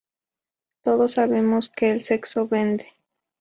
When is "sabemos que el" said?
1.11-2.01